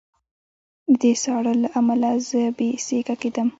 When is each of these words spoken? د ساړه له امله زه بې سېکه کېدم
د 1.01 1.03
ساړه 1.23 1.53
له 1.63 1.69
امله 1.79 2.11
زه 2.29 2.41
بې 2.57 2.69
سېکه 2.85 3.15
کېدم 3.21 3.47